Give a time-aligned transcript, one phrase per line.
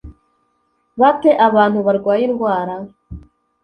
[0.99, 2.75] ba te abantu barwaye indwara